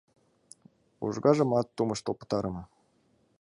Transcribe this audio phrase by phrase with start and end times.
[1.05, 2.63] Ужгажымат тумыштыл пытарыме.